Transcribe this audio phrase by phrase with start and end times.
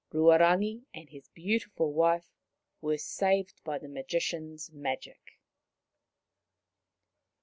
[0.11, 2.31] Ruarangi and his beautiful wife
[2.81, 5.37] were saved by the Magician's magic.